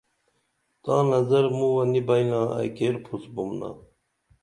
تاں 0.83 1.01
نظرمُوں 1.11 1.75
نی 1.91 2.01
بئی 2.07 2.23
نا 2.29 2.41
ائی 2.57 2.69
کیر 2.77 2.95
پُھس 3.03 3.23
بُمنا 3.33 3.69